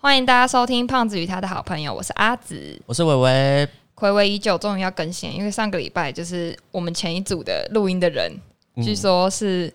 [0.00, 3.68] 欢迎大家收听《胖子与他的好朋友》，我是阿紫，我是伟伟。
[3.96, 8.32] 暌违已久，终于要更新，因为上个礼拜就是我们前一组的录音的人，
[8.76, 8.84] 嗯。
[8.84, 9.68] 据说是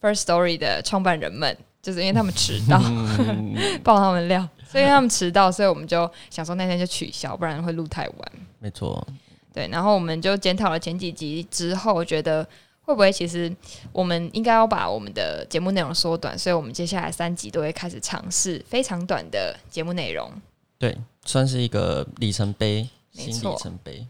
[0.00, 2.80] First Story 的创办人们，就是因为他们迟到，
[3.84, 8.32] 爆他们料，所以他们迟到，所以我们就想说那天就取消，不然会录太晚。
[8.58, 9.06] 没错，
[9.52, 12.48] 对，然后我们就检讨了前几集之后，觉得
[12.86, 13.54] 会不会其实
[13.92, 20.30] 我们应该要把我们的节目内容缩短，所以我们接下来三集都会开始尝试非常短的节目内容。
[20.78, 24.06] 对，算是一个里程碑，新里程碑。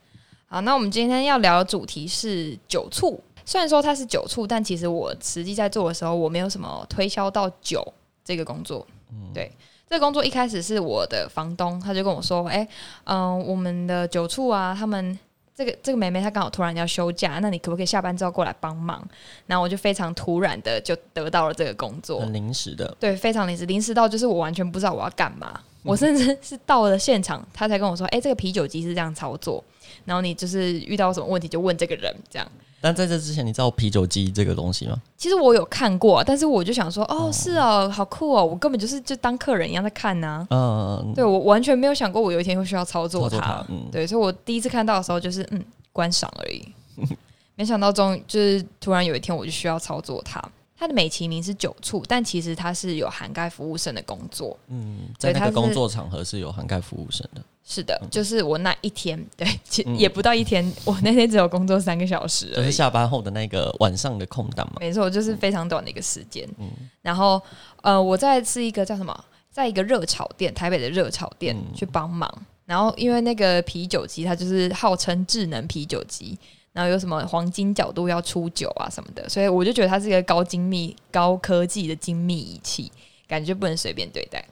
[0.46, 3.18] 好，那我们今天要聊的主题是酒醋。
[3.46, 7.82] 虽然说它是酒醋，但其实我实际在做的时候，我没有什么推销到酒
[8.22, 8.86] 这个工作。
[9.10, 9.50] 嗯对，
[9.88, 12.66] 这个工作一开始是我的房东，他就跟我说：“哎、
[13.04, 15.18] 嗯、我们的酒醋啊，他们
[15.56, 19.02] 这个这个妹妹她刚好突然要休假，那你可不可以下班之后过来帮忙？”
[19.46, 22.20] 然后我就非常突然的就得到了这个工作。
[22.20, 25.58] 很临时的，对，非常临时，临时到就是我完全不知道我要干嘛。
[25.82, 29.64] 我甚至是到了现场，他才跟我说：“哎、这个啤酒机是这样操作，
[30.04, 34.96] 然后你就是遇到什么问题就问这个人。”这样，但在这之前，你知道啤酒机这个东西吗？
[35.16, 38.44] 其实我有看过，但是我就想说：“哦，是哦，好酷哦！
[38.44, 43.36] 我根本就是就当客人一样在看呐、嗯，对我完全没有想过我有一天会需要操作它。
[43.36, 46.68] 作它，嗯，对，所以我第一次看到的时候就是嗯观赏而已，
[47.56, 50.42] 没想到终就是突然有一天我就需要操作它。
[50.78, 54.56] 它的美其名是酒醋，但其实它是有涵盖服务生的工作。
[54.68, 62.70] 嗯，在那个工作场合是有涵盖服务生的，是的，就是我那一天， 对，其嗯也不到一天， 我那天只有工作三个小时就是。
[62.70, 64.76] 下班后的那个晚上的空档嘛。
[64.80, 66.46] 没错，就是非常短的一个时间。
[66.58, 66.68] 嗯
[67.00, 67.40] 然后，
[67.82, 72.30] 呃，我在是一个叫什么，在一个热炒店，台北的热炒店、嗯去帮忙。
[72.66, 76.36] 然后，因为那个啤酒机，它就是号称智能啤酒机，
[76.76, 82.92] 然后有什么黄金角度要出酒啊什么的，所以我就觉得它是一个高精密、高科技的精密仪器，
[83.26, 84.44] 感觉不能随便对待，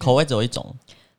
[0.00, 0.74] 口味只有一种，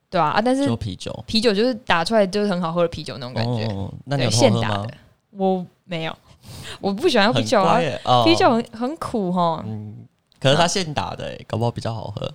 [0.10, 0.42] 对啊啊！
[0.42, 1.24] 但是就啤酒。
[1.26, 3.66] 啤酒就是打出来就是很好喝的啤酒那种感觉。
[3.74, 4.90] 哦，那你，现打的？，
[5.30, 6.14] 我没有，
[6.82, 7.80] 我不喜欢啤酒啊
[8.26, 9.64] 啤酒很很苦哈。
[9.66, 10.06] 嗯，
[10.38, 12.30] 可是它现打的，哎，搞不好比较好喝。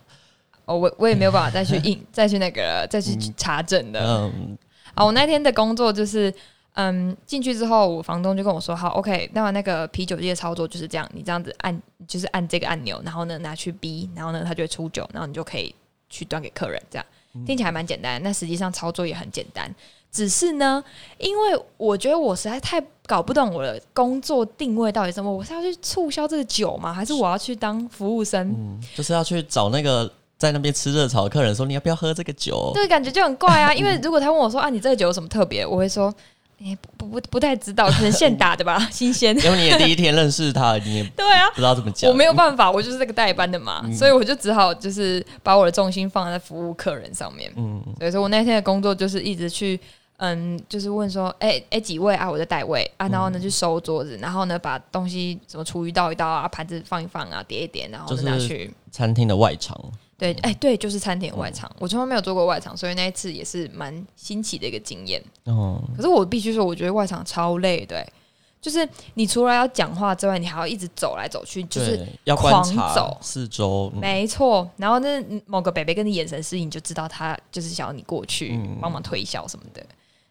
[0.65, 4.01] 哦，我我也没有办法再去印， 再去那个再去查证的。
[4.03, 4.57] 嗯，
[4.95, 6.33] 啊，我那天的工作就是，
[6.77, 15.75] 嗯，进去之后，我房东就跟我说，好，OK，那那个啤酒机的操作就是这样，你这样子按，就是按这个按钮，然后呢拿去逼，然后呢它就会出酒，然后你就可以
[16.11, 17.07] 去端给客人，这样
[17.47, 19.75] 听起来蛮简单，那实际上操作也很简单。
[20.13, 20.83] 只是呢，
[21.19, 26.93] 因为我觉得我实在太搞不懂我的工作定位到底什么，我是要去促销这个酒吗？
[26.93, 28.49] 还是我要去当服务生？
[28.49, 32.71] 嗯，就是要去找那个在那边吃热炒的客人说，你要不要喝这个酒？
[32.73, 33.75] 对，感觉就很怪啊。
[33.75, 36.15] 因为如果他问我说啊，你这个酒有什么特别，我会说，
[36.59, 39.37] 哎、不不不不太知道，可能现打的吧， 新鲜。
[39.45, 42.11] 因为你也第一天认识他，你也不对啊，知道怎么讲。
[42.11, 47.53] 我没有办法，我就是这个代班的嘛，所以我就只好就是把我的重心放在服务客人上面。
[47.57, 49.79] 嗯，所以说我那天的工作就是一直去。
[50.19, 52.31] 嗯，就是问说，哎、哎、几位啊？
[52.31, 59.79] 我在代位啊，然后呢去收桌子，然后呢把东西什么厨余倒一倒啊，盘子放一放啊，叠一叠，然后拿去餐厅的外场，
[60.19, 65.23] 对，哎、对，就是餐点外场，我从来没有做过外场，所以那一次也是蛮新奇的一个经验。
[65.45, 68.13] 哦，可是我必须说，我觉得外场超累的、欸
[68.59, 74.69] 就是你除了要讲话之外，你还要一直走来走去，就是要观狂察走四周，嗯没错。
[74.77, 79.87] 然后那某个北北跟你眼神示意，你就知道他就是想要你过去嗯帮忙推销什么的。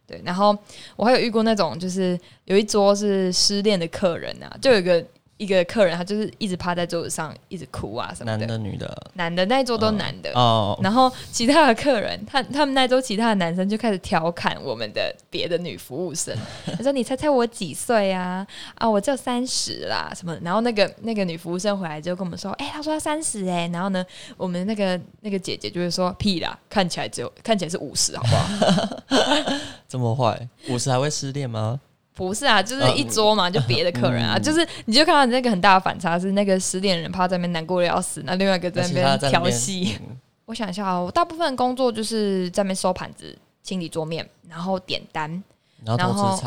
[0.05, 0.57] 对，然后
[0.97, 5.05] 我还有遇过那种，就是有一桌是失恋的客人啊，就有一个
[5.37, 8.37] 一个客人，他就是一直趴在桌子上，一直哭啊什么的。
[8.37, 16.33] 男的女的男的那一桌都男的，哦，然后其他的客人，他他们那桌其他的男生就开始调侃我们的别的女服务生，
[16.77, 18.47] 他说：“你猜猜我几岁啊？
[18.75, 24.05] 啊，我只有三十啦，什么？”然后那个那个女服务生回来就跟我们说：“哎、她说她三十哎。”然后呢，
[24.37, 29.57] 我们那个那个姐姐就会说：“屁啦，看起来只有看起来是五十，好不好
[29.87, 31.79] 这么坏，五十还会失恋吗？？”
[32.15, 39.97] 不是啊，就是一桌嘛，就别的客人啊， 嗯就是你就看到那个很大的反差是那个失恋人趴在那边难过的要死，那另外一个在那边调戏。
[40.01, 45.43] 嗯我想一下啊，我大部分工作就是在那边收盘子、清理桌面，然后点单。
[45.83, 46.39] 然后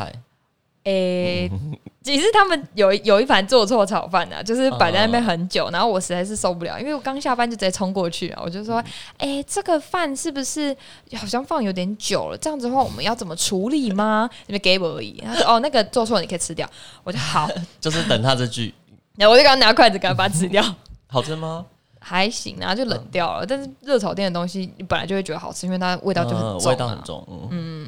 [0.85, 1.51] 诶、
[2.09, 8.83] 其实他们有有一盘做错炒饭啊，就是摆在那边很久，然后我实在是受不了，因为我刚下班就直接冲过去啊，我就说，
[9.19, 10.75] 诶、这个饭是不是
[11.15, 12.37] 好像放有点久了？
[12.37, 14.29] 这样子的话，我们要怎么处理吗？
[14.47, 15.21] 你们给我而已。
[15.25, 16.69] 他说，哦，那个做错了，你可以吃掉。
[17.03, 18.73] 我就好， 就是等他这句，
[19.15, 20.63] 然后我就刚拿筷子给他把它吃掉。
[21.07, 21.65] 好吃吗？
[22.01, 23.45] 还行啊，就冷掉了。
[23.45, 27.87] 但是热炒店的东西，你本来就会觉得好吃，因为它味道就很重、啊嗯味道很重，嗯，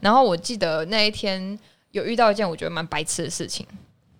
[0.00, 1.58] 然后我记得那一天
[1.92, 3.66] 有遇到一件我觉得蛮白痴的事情，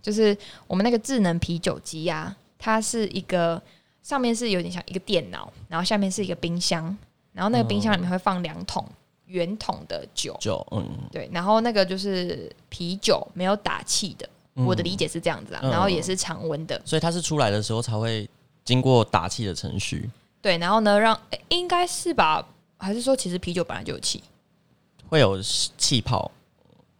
[0.01, 0.37] 就是
[0.67, 3.61] 我们那个智能啤酒机啊，它是一个
[4.03, 6.97] 上面是有点像一个电脑，然后下面是一个冰箱，
[7.33, 8.87] 然后那个冰箱里面会放两桶
[9.27, 14.67] 圆桶的酒，酒，嗯，对，然后那个就是啤酒，没有打气的，嗯。
[14.67, 15.71] 我的理解是这样子啊，嗯。
[15.71, 18.29] 然后也是常温的，所以它是出来的时候才会
[18.65, 20.11] 经过打气的程序，
[20.43, 22.47] 对，然后呢让诶应该是吧，
[22.77, 24.23] 还是说其实啤酒本来就有气？
[25.09, 26.31] 会有气泡，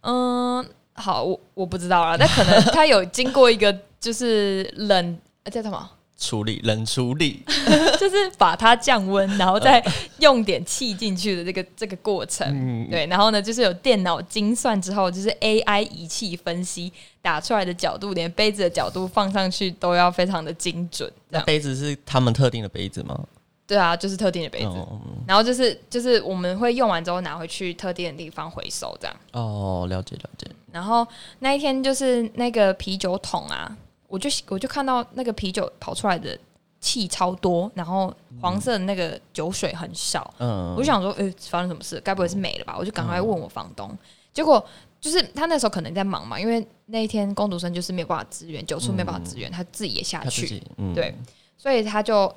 [0.03, 5.89] 嗯，好，我我不知道啦，但可能它有经过一个就是冷，呃叫什么？
[6.15, 7.43] 处理冷处理，
[7.99, 9.83] 就是把它降温，然后再
[10.19, 12.47] 用点气进去的这个这个过程。
[12.49, 21.11] 嗯，对，然后呢，就是有电脑精算之后，就是 AI 仪器分析打出来的角度，连杯子的角度放上去都要非常的精准。
[21.29, 23.19] 那杯子是他们特定的杯子吗？
[23.65, 24.65] 对啊，就是特定的杯子。
[24.67, 29.15] 哦然后就是就是我们会用完之后拿回去特定的地方回收这样。
[29.31, 31.07] 哦，了解了解，然后
[31.39, 33.73] 那一天就是那个啤酒桶啊，
[34.07, 36.37] 我就我就看到那个啤酒跑出来的
[36.81, 42.01] 气超多，然后黄色的那个酒水很少，嗯，我就想说，呃、发生什么事？
[42.01, 42.75] 该不会是没了吧？
[42.77, 43.89] 我就赶快问我房东，
[44.33, 44.63] 结果
[44.99, 51.15] 就是他那时候可能在忙嘛，因为那一天工读生就是没有办法支援，酒处没有办法支援，他自己也下去，他自己，嗯，对，
[51.57, 52.33] 所以他就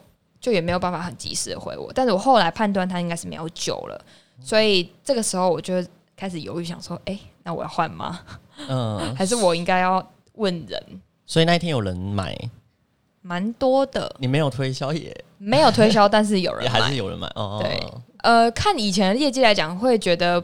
[0.47, 1.93] 就也没有办法很及时的回我。
[1.93, 4.01] 但是我后来判断他应该是没有酒了，
[4.41, 5.85] 所以这个时候我就
[6.17, 8.21] 开始犹豫，想说，哎、那我要换吗？
[8.69, 10.81] 嗯， 还是我应该要问人？
[11.27, 12.39] 所以那一天有人买，
[13.23, 17.83] 蛮多的，你没有推销也没有推销，但是有人 也还是有人买，哦，对
[18.19, 20.41] 呃，看以前的业绩来讲，会觉得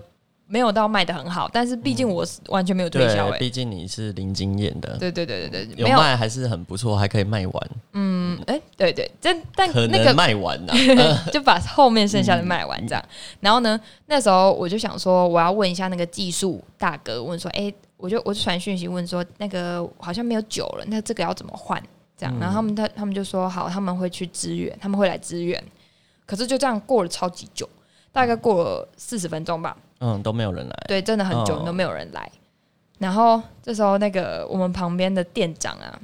[0.53, 10.75] 没有到卖的很好，但是毕竟我是完全没有推销、对，欸，毕竟你是零经验的，对对对对对，有卖还是很不错，还可以卖完，嗯，哎、对对，但但可能那个卖完呐，
[11.33, 13.03] 就把后面剩下的卖完这样。
[13.41, 21.83] 然后呢，那时候我就想说，我要问一下那个技术大哥，问说，哎、我就我就传讯息问说，那个好像没有酒了，那这个要怎么换？
[22.15, 25.65] 这样，然后他们他他们就说好，他们会去支援，他们会来支援。
[26.27, 27.69] 可是就这样过了超级久，
[28.13, 32.29] 大概过了四十分钟吧，嗯，都没有人来，对，真的很久哦都没有人来。
[32.99, 35.99] 然后这时候那个我们旁边的店长啊，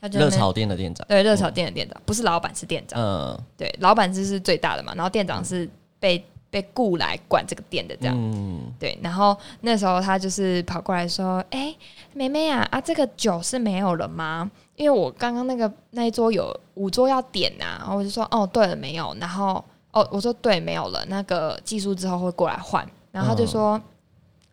[0.00, 3.00] 他就热炒店的店长，对热炒店的店长，不是老板是店长。
[3.00, 5.68] 嗯，对，老板是是最大的嘛，然后店长是
[5.98, 8.14] 被被雇来管这个店的这样。
[8.16, 11.74] 嗯，对，然后那时候他就是跑过来说：“哎、
[12.12, 14.48] 妹妹啊，啊，这个酒是没有了吗？
[14.76, 19.16] 因为我刚刚那个那一桌有五桌要点呐、然后我就说：哦，对了，没有。
[19.20, 21.04] 然后哦，我说对，没有了。
[21.08, 22.86] 那个技术之后会过来换。
[23.16, 23.80] 然后他就说：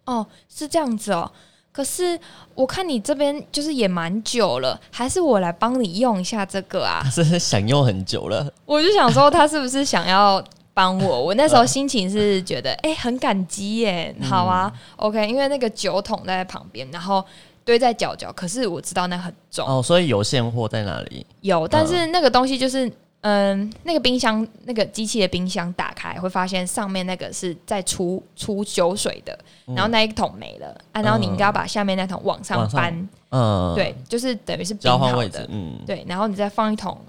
[0.05, 1.29] 哦，是这样子哦。
[1.69, 2.17] 可是
[2.55, 7.01] 我看你这边就是也蛮久了，还是我来帮你用一下这个啊？
[7.03, 10.41] 他是想用很久了，我就想说，他是不是想要
[10.73, 11.19] 帮我？
[11.25, 17.25] 我那时候心情是觉得，哎、很感激耶，好啊、o k 因为那个酒桶在旁边，然后
[17.65, 21.25] 堆在角角，可是我知道那很重，哦，所以有现货在哪里？
[21.41, 22.89] 有，但是那个东西就是。
[23.23, 36.99] 嗯，那个冰箱，那个机器的冰箱打开会发现上面那个是在出出酒水的，然后那一桶没了啊，然后你应该要把下面那桶往上往上搬，嗯，，对，就是等于是冰交换好的，，位置嗯，对，然后你再放一桶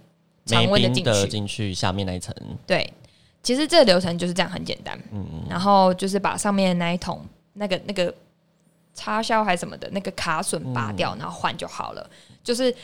[0.46, 2.32] 常温的进去，进去下面那一层，
[2.66, 2.88] 对，
[3.42, 4.98] 其实这个流程就是这样，很简单。
[5.10, 7.20] 嗯，然后就是把上面的那一桶
[7.54, 8.14] 那个那个
[8.94, 10.96] 插销还是什么的那个卡榫拔嗯。
[10.96, 12.08] 掉，然后换就好了。
[12.42, 12.74] 就是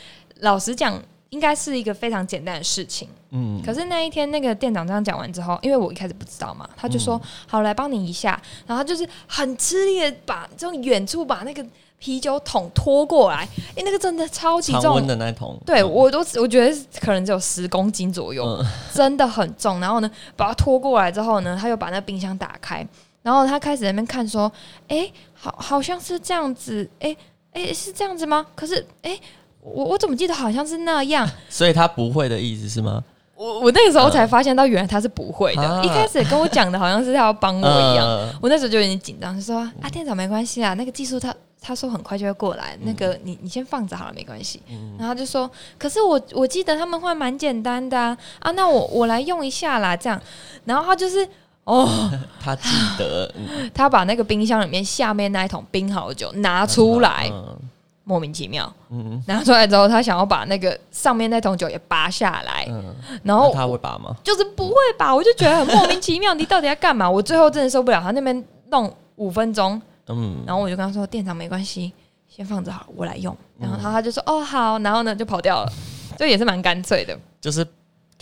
[0.41, 1.01] 老实讲，
[1.31, 3.09] 应该是一个非常简单的事情。
[3.31, 11.65] 嗯，可是那一天那个店长这样讲完之后，因为我一开始不知道嘛，他就说：“嗯好，来帮你一下。”然后他就是很吃力的把从远处把那个
[11.97, 19.79] 啤酒桶拖过来，诶，那个真的超级重的那一桶，对我都我觉得可能只有十公斤左右，嗯真的很重。
[19.79, 22.85] 然后呢，把它拖过来之后呢，他又把那冰箱打开，
[23.21, 24.51] 然后他开始在那边看说，
[24.89, 27.15] 哎、好好像是这样子，哎、
[27.53, 28.45] 哎、是这样子吗？
[28.55, 29.17] 可是，哎、
[29.61, 31.29] 我我怎么记得好像是那样？
[31.49, 33.03] 所以他不会的意思是吗？
[33.35, 35.61] 我我那个时候才发现到，原来他是不会的。
[35.63, 44.61] 啊一开始跟我讲的好像是他要帮我一样，嗯我那时候就有点紧张，就说啊，店长没关系啊，那个技术他他说很快就会过来，那个你你先放着好了，没关系。
[44.99, 45.49] 然后就说，
[45.79, 50.21] 可是我我记得他们会蛮简单的啊，啊，那我我来用一下啦，这样。
[50.65, 51.27] 然后他就是
[51.63, 51.89] 哦，
[52.39, 57.57] 他记得嗯 他把那个冰箱里面下面那一桶冰好的酒拿出来，嗯
[58.03, 62.93] 莫名其妙嗯拿出来之后，他想要把那个上面那桶酒也拔下来，嗯，
[63.23, 64.15] 然后他会拔吗？
[64.23, 65.13] 就是不会拔？
[65.13, 67.09] 我就觉得很莫名其妙，你到底要干嘛？
[67.09, 71.93] 我最后真的受不了，他那边弄五分钟，嗯，然后我就跟他说：“店长没关系，
[72.27, 75.71] 先放着好了，我来用。”然后他就说：“哦，好。”然后呢就跑掉了，
[76.17, 77.17] 就也是蛮干脆的。
[77.39, 77.65] 就是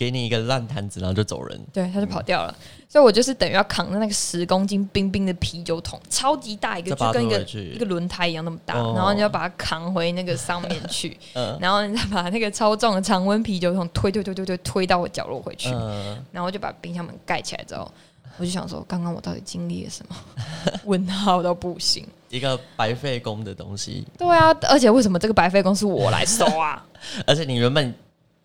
[0.00, 1.60] 给你一个烂摊子，然后就走人。
[1.74, 2.56] 对，他就跑掉了。
[2.88, 17.92] 所以我就是等于要扛着那个十公斤冰冰的啤酒桶，超级大一个，就跟一个一个轮胎一样那么大，哦然后你要把它扛回那个上面去， 嗯然后你再把那个超重的常温啤酒桶推推推推推推到我角落回去，嗯，然后就把冰箱门盖起来之后，
[18.38, 20.16] 我就想说，刚刚我到底经历了什么？
[20.84, 22.08] 问号到不行。
[22.30, 26.84] 一个白费工的东西，对啊，而且为什么这个白费工是我来收啊？
[27.26, 27.94] 而且你原本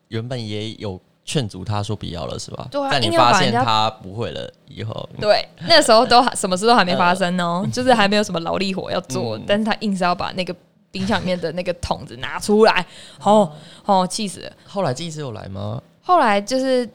[0.10, 2.68] 原本也有劝阻他说不要了，是吧？
[2.72, 10.56] 对啊在你发现他不会了以后， 对，那时候都还 什么事都还没发生哦，就是还没有什么劳力活要做，嗯但是他硬是要把那个
[10.92, 12.86] 冰箱里面的那个桶子拿出来，
[13.24, 13.52] 哦
[13.86, 14.52] 哦，气死了。
[14.68, 15.82] 后来技师有来吗？
[16.04, 16.88] 后来就是，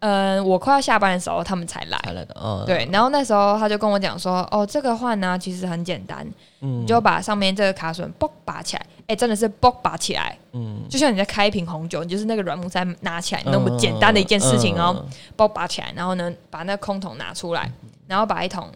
[0.00, 1.98] 嗯、我快要下班的时候他们才来。
[2.04, 6.26] 才来的，嗯，对，然后那时候他就跟我讲说，哦，这个换呢其实很简单，
[6.60, 6.82] 嗯。
[6.82, 17.70] 你就把上面这个卡榫嘣拔起来，哎，真的是嘣拔起来，嗯，就像你在开一瓶红酒，你就是那个软木塞拿起来那么简单的一件事情哦，嗯，包拔起来，然后呢，把那个空桶拿出来，
[18.06, 18.68] 然后把一桶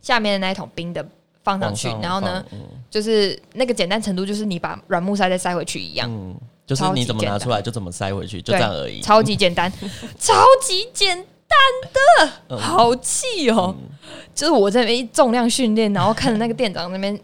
[0.00, 1.06] 下面的那一桶冰的
[1.42, 6.34] 放上去，往然后呢，嗯就是那个简单程度，就是你把软木塞再塞回去一样，嗯，
[6.66, 9.00] 就是你怎么拿出来就怎么塞回去，就这样而已。
[9.00, 9.72] 超级简单，
[10.18, 13.74] 超级简单的，好气哦！
[13.78, 13.96] 嗯。
[14.34, 17.18] 就是我在那边重量训练，然后看着那个店长那边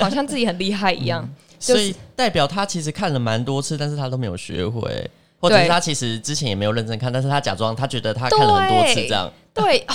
[0.00, 9.30] 好像自己很厉害一样，就是所以代表他其实看了蛮多次，但是他都没有学会，或者是他其实之前也没有认真看，但是他假装他觉得他看了很多次这样。
[9.54, 9.78] 对。
[9.88, 9.94] 哦，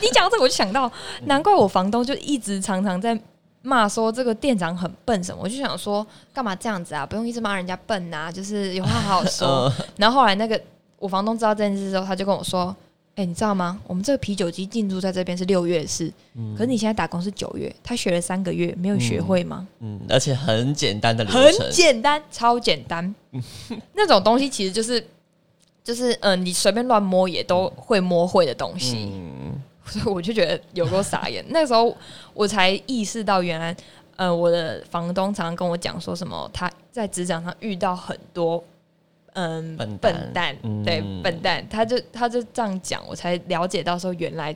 [0.00, 0.90] 你讲到这个我就想到，
[1.24, 3.18] 难怪我房东就一直常常在
[3.66, 7.04] 骂说这个店长很笨什么，我就想说干嘛这样子啊？
[7.06, 9.72] 不用一直骂人家笨啊、就是有话好好说。
[9.80, 10.60] 嗯然后后来那个
[10.98, 12.74] 我房东知道这件事之后，他就跟我说
[13.16, 13.80] ：“哎、你知道吗？
[13.86, 19.66] 我们这个啤酒机进驻在这边是六月的事，嗯可是你现在打工是九月，他学了三个月，没有学会吗？
[19.80, 23.14] 嗯，而且很简单的流很程，简单，超简单。
[23.94, 25.04] 那种东西其实就是
[25.82, 29.10] 就是嗯、呃你随便乱摸也都会摸会的东西。
[29.12, 29.23] 嗯，
[30.00, 31.44] 所以我就觉得有够傻眼。
[31.48, 31.96] 那时候
[32.32, 33.74] 我才意识到，原来
[34.16, 38.62] 呃，我的房东常常跟我讲说什么，他在职场上遇到很多
[39.34, 44.54] 嗯笨蛋笨蛋，嗯对笨蛋，他就他就这样讲，我才了解到说，原来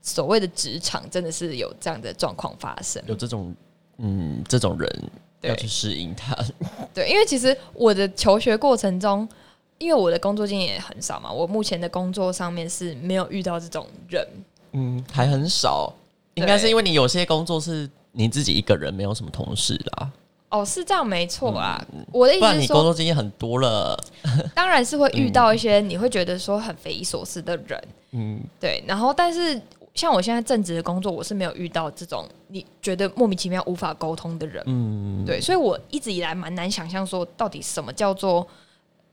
[0.00, 3.02] 所谓的职场真的是有这样的状况发生。
[3.06, 3.54] 有这种
[3.98, 5.10] 嗯这种人
[5.42, 6.36] 要去适应他，
[6.94, 9.28] 对，因为其实我的求学过程中。
[9.82, 14.22] 因为我的工作经验也很少嘛，我目前的工作上面是没有遇到这种人，
[14.72, 15.92] 嗯，还很少，
[16.34, 20.10] 应该是因为你有些工作是你自己一个人，没有什么同事啦，
[20.50, 21.84] 哦，是这样没错啊。
[22.12, 23.98] 我的意思是说不然你工，作经验很多了，
[24.54, 28.82] 当然是会遇到一些你会觉得说很匪夷所思的人，嗯对。
[28.86, 29.60] 然后，但是
[29.94, 35.40] 像我现在正职的工作，我是没有遇到这种你觉得莫名其妙无法沟通的人，嗯，对。
[35.40, 38.46] 所以我一直以来蛮难想象说，到底什么叫做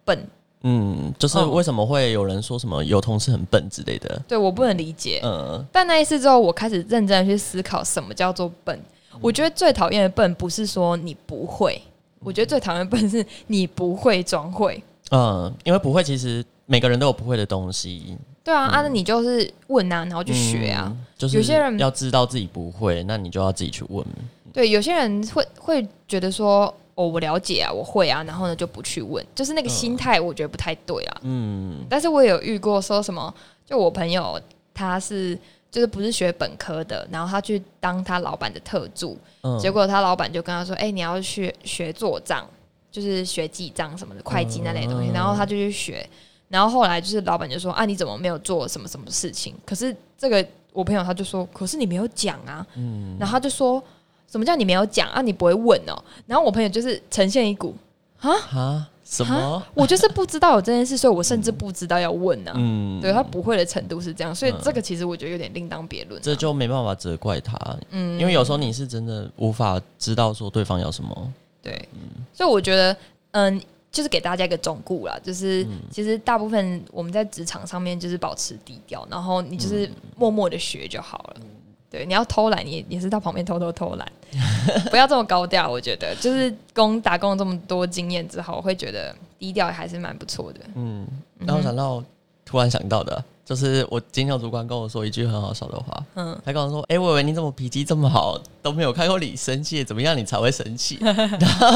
[0.06, 0.28] 笨，
[0.64, 5.22] 嗯，就是嗯为什么会有人说什么有同事很笨之类的，对我不能理解。
[5.24, 8.80] 嗯但那一次之后，我开始认真的去思考什么叫做笨。
[9.22, 11.82] 我觉得最讨厌的笨不是说你不会，
[12.20, 14.82] 我觉得最讨厌的笨是你不会装会。
[15.12, 20.86] 嗯，因为不会，其实每个人都有不会的东西，对啊，啊，那你就是问啊，然后去学啊。
[20.88, 24.06] 嗯，就是有些人要知道自己不会，那你就要自己去问，
[24.52, 31.22] 对，有些人会会觉得说，哦，我了解啊，我会啊，然后呢就不去问，就是那个心态，我觉得不太对啊。
[31.22, 33.32] 嗯但是我也有遇过说什么，
[33.68, 34.42] 就我朋友
[34.74, 35.38] 他是
[35.70, 42.44] 就是不是学本科的，然后他去当他老板的特助，嗯，结果他老板就跟他说，哎、你要去学做账，
[42.92, 46.04] 就是学记账什么的，会计那类东西，嗯然后他就去学，
[46.50, 49.54] 然后后来就是老板就说，啊，你怎么没有做什么什么事情？
[49.64, 53.84] 可是这个我朋友他就说，可是你没有讲啊，嗯然后他就说。
[54.30, 55.10] 什么叫你没有讲？
[55.10, 55.22] 啊？
[55.22, 55.96] 你不会问哦。
[56.26, 57.76] 然后我朋友就是呈现一股，
[58.20, 58.32] 啊？
[58.52, 59.64] 啊什么？
[59.74, 62.52] 我就是不知道有这件事，所以我甚至不知道要问啊。
[62.58, 64.60] 嗯，对他不会的程度是这样，所以嗯。
[64.62, 67.58] 这个其实我觉得有点另当别论啊、这就没办法责怪他，
[67.92, 68.20] 嗯。
[68.20, 72.26] 因为有时候你是真的无法知道说对方要什么，对，嗯。
[72.34, 72.98] 所以我觉得，
[73.32, 75.80] 嗯，就是给大家一个忠告啦，就是、嗯。
[75.90, 81.42] 其实大部分我们在职场上面就是保持低调，然后你就是默默的学就好了。
[81.90, 84.12] 对，你要偷懒，你也也是到旁边偷偷偷懒，
[84.92, 85.70] 不要这么高调。
[85.70, 90.60] 我觉得，就是工打工这么多经验之后，我会觉得低调还是蛮不错的。
[90.76, 91.08] 嗯，
[91.40, 92.04] 然后想到
[92.46, 100.98] 突然想到的，就是我今天有主管跟我说一句很好笑的话，嗯，他跟我说：“哎、我以为你怎么脾气这么好，都没有看过你生气，怎么样你才会生气？
[101.02, 101.68] ”然后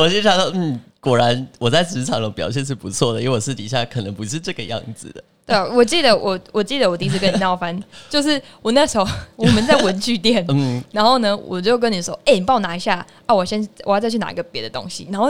[0.00, 5.22] 我就想说：“嗯，果然我在职场的表现是不错的，因为我私底下可能不是这个样子的。
[5.50, 7.76] 对啊，我记得我我记得我第一次跟你闹翻，
[8.08, 15.28] 就是我那时候 我们在文具店”，嗯，然后呢，我就跟你说，哎、你帮我拿一下啊，我先我要再去拿一个别的东西，然后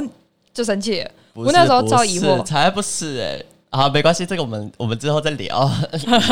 [0.53, 1.11] 就生气了。
[1.33, 3.23] 我那时候不超疑惑是才不是
[3.71, 5.71] 哎、好，没关系，这个我们我们之后再聊。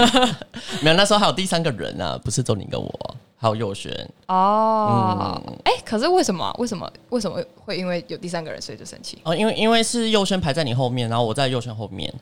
[0.83, 3.90] 没有，那时候还有第三个人啊，不是周宁跟我，还有佑轩。
[4.26, 9.18] 哦，嗯哎、可是为什么啊、为什么为什么会因为有第三个人所以就生气？
[9.23, 12.12] 哦，因为因为是佑轩排在你后面，然后我在佑轩后面。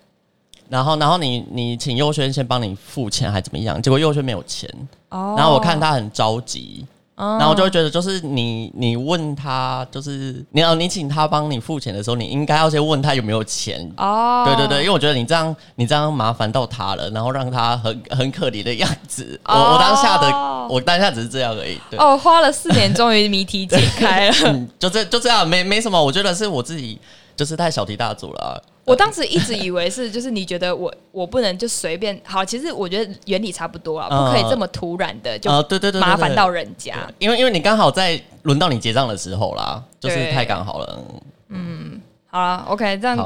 [0.68, 3.80] 然后然后你你请佑轩先帮你付钱还怎么样？
[3.80, 4.68] 结果佑轩没有钱，
[5.10, 6.84] 哦然后我看他很着急，
[7.16, 13.90] 嗯然后我就会觉得，就是你你问他，就是你要你请他帮你付钱的时候，你应该要先问他有没有钱。
[13.96, 19.40] 哦，对对对，因为我觉得你这样你这样麻烦到他了，然后让他很很可怜的样子。
[19.46, 21.78] 我我当下的哦我当下只是这样而已。
[21.88, 24.34] 对，哦，花了四年，终于谜题解开了。
[24.46, 26.02] 嗯，就这就这样，没没什么。
[26.02, 26.98] 我觉得是我自己
[27.34, 28.52] 就是太小题大做了啊、
[28.86, 35.50] 我当时一直以为是，就是你觉得我我不能就随便好，其实我觉得原理差不多了，嗯不可以这么突然的就
[35.98, 36.94] 麻烦到人家。
[37.18, 41.04] 因为因为你刚好在轮到你结账的时候啦，就是太刚好了。
[41.48, 43.16] 嗯好了，OK，这样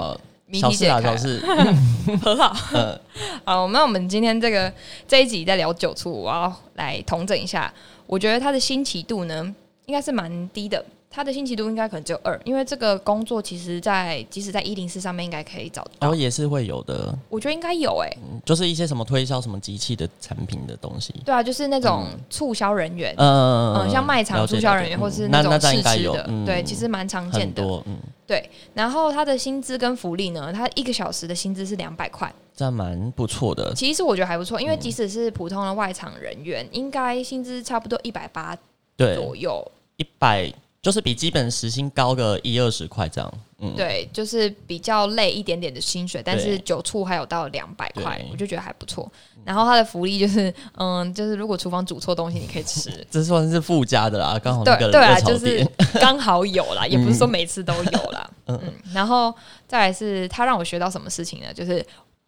[0.52, 1.42] 小事啊，题解开，小事。
[2.24, 2.56] 很好。
[2.72, 3.00] 嗯，
[3.44, 4.72] 好，那我们今天这个
[5.06, 7.70] 这一集在聊酒醋，我要来统整一下。
[8.06, 10.82] 我觉得它的新奇度呢，应该是蛮低的。
[11.12, 15.90] 它的新奇度应该可能只有二，因为这个工作其实在即使在一零四上面应该可以找到。
[15.98, 21.12] 然后也是会有的，我觉得应该有诶、嗯就是一些什么推销什么机器的产品的东西。
[21.24, 27.64] 对啊，就是那种促销人员，嗯嗯，像卖场促销人员，或是嗯那种那这样应该试吃的，嗯对，其实蛮常见的。
[27.86, 33.74] 嗯，对，然后他的薪资跟福利呢，他一个小时的薪资是两百块，这样蛮不错的。
[33.74, 38.56] 其实我觉得还不错，因为嗯即使是普通的外场人员，应该薪资差不多一百八，
[38.96, 39.68] 左右。
[39.96, 40.50] 一百
[40.82, 43.32] 就是比基本时薪高个一二十块这样。
[43.58, 49.10] 嗯，对，就是比较累一点点的薪水，但是对酒醋还有到两百块，我就觉得还不错。
[49.44, 52.90] 然后他的福利就是，嗯，就是如果厨房煮错东西，你可以吃。
[53.10, 55.66] 这算是附加的啦，刚好对对啊，就是。
[56.00, 58.30] 刚好有啦， 也不是说每次都有啦。
[58.46, 59.34] 嗯嗯，然后
[59.66, 61.52] 再来是他让我学到什么事情呢？
[61.52, 61.84] 就是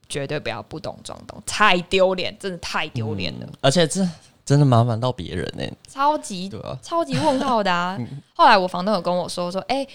[0.08, 4.06] 绝对不要不懂装懂，太丢脸，真的太丢脸了，嗯而且这
[4.44, 7.98] 真的麻烦到别人呢、超级对啊，超级问号的啊！
[8.34, 9.86] 后来我房东有跟我说说，哎、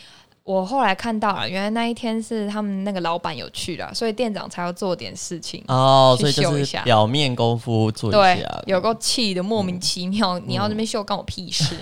[0.44, 5.64] 我后来看到了，原来那一天是他们那个老板有去了，所以店长才要做点事情。
[5.68, 11.76] 哦，去所以就是表面功夫做一对下，，有够气的，莫名其妙，你要这边秀干我屁事？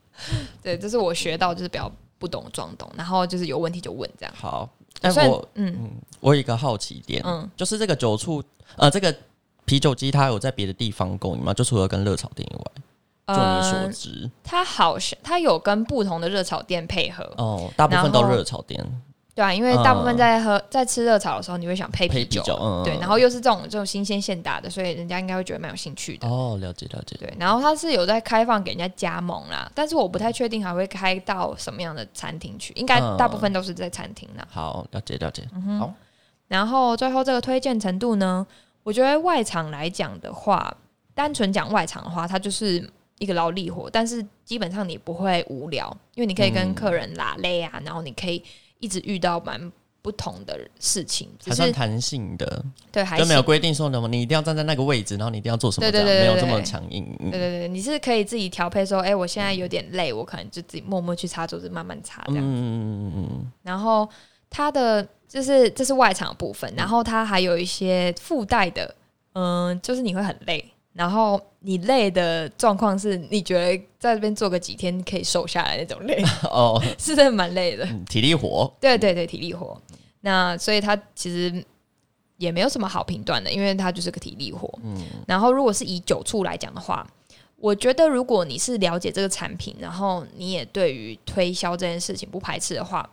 [0.62, 4.34] 对，这是我学到，就是比较不懂装懂，然后就是有问题就问这样。
[4.36, 4.68] 好。
[5.00, 8.40] 但我嗯我有一个好奇点，嗯就是这个酒醋，
[8.76, 9.12] 呃，这个
[9.64, 11.54] 啤酒机它有在别的地方供应吗？
[11.54, 12.64] 就除了跟热炒店以外，
[13.28, 18.84] 就你所呃，知，它好像它有跟不同的热炒店配合，哦，大部分都热炒店。
[19.34, 26.28] 对啊，因为大部分在喝、在吃热炒的时候，你会想配啤酒，配啤酒，嗯，对，然后又是这种这种新鲜现打的，所以人家应该会觉得蛮有兴趣的。
[26.28, 34.46] 哦，了解了解，对，然后它是有在开放给人家加盟啦，但是我不太确定还会开到什么样的餐厅去，应该嗯大部分都是在餐厅啦。
[34.50, 35.94] 好，了解了解，嗯好，
[36.48, 38.46] 然后最后这个推荐程度呢，
[38.82, 40.76] 我觉得外场来讲的话，
[41.14, 48.42] 单纯讲外场的话，它就是一个劳力活，但是基本上你不会无聊，因为你可以跟嗯客人拉累啊，然后你可以
[48.80, 57.06] 一直遇到蛮不同的事情，还算弹性的，对还就没有行规定说什么你一定要站在那个位置，然后你一定要做什么对对对没有这么强硬。
[57.20, 62.42] 嗯对对对，你是可以自己调配说，哎、我现在有点累，我可能就自己默默去擦桌子，慢慢擦这样。
[62.42, 64.08] 嗯嗯嗯嗯然后
[64.50, 68.94] 它的就是这是外场的部分，然后它还有一些附带的，
[69.32, 77.82] 嗯、就是你会很累，然后你累的状况是你觉得在这边做个几天可以瘦下来那种累，嗯，哦，是真的蛮累的。
[77.86, 79.80] 嗯体力活，对对对，体力活。
[80.20, 81.64] 那所以它其实
[82.36, 84.70] 也没有什么好评断的，因为它就是个体力活。
[84.84, 87.06] 嗯然后如果是以酒醋来讲的话，
[87.56, 93.08] 我觉得如果你是了解这个产品，然后你也对于推销这件事情不排斥的话，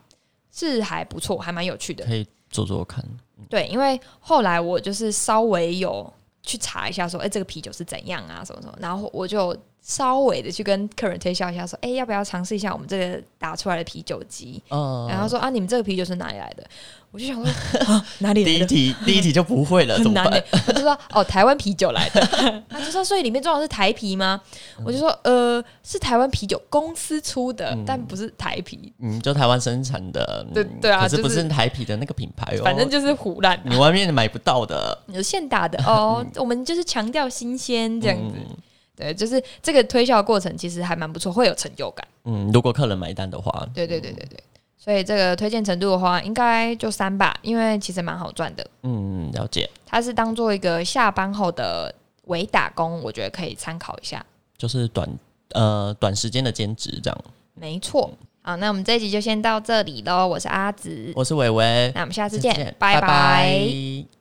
[0.51, 2.05] 是还不错，还蛮有趣的。
[2.05, 3.03] 可以做做看。
[3.49, 6.11] 对，因为后来我就是稍微有
[6.43, 14.61] 去查一下，说，哎、这个啤酒是怎样啊，什么什么，然后我就稍微的去跟客人推销一下，说，哎、要不要尝试一下我们这个打出来的啤酒机？
[14.69, 16.63] 嗯，然后说啊，你们这个啤酒是哪里来的？
[17.11, 17.45] 我就想说，
[17.87, 18.65] 啊、哪里来的？
[18.67, 20.61] 第一题第一题就不会了，怎 很难么办呢、？
[20.67, 22.21] 我就说哦，台湾啤酒来的。
[22.69, 24.39] 他就说，所以里面装的是台啤吗？
[24.85, 36.25] 我就说，呃，是台湾啤酒公司出的，嗯但不是台啤，嗯，就台湾生产的，嗯对对啊可是不是是台啤的那个品牌哦，反正就是胡乱你外面买不到的，有现打的哦。
[36.35, 38.35] 我们就是强调新鲜这样子。
[38.37, 38.55] 嗯
[38.99, 42.05] 对，就是这个推销的过程其实还蛮不错，会有成就感。
[42.25, 44.37] 嗯，如果客人买单的话，对对对对对，
[44.79, 48.65] 所以这个推荐程度的话，应该就三吧，因为其实蛮好赚的。
[48.83, 51.93] 嗯，了解，它是当做一个下班后的
[52.27, 54.25] 微打工，我觉得可以参考一下。
[54.57, 55.07] 就是短
[55.51, 57.17] 呃短时间的兼职这样。
[57.55, 58.09] 没错。
[58.41, 60.25] 好，那我们这一集就先到这里喽。
[60.25, 64.18] 我是阿紫，我是伟伟，那我们下次再见，拜拜拜拜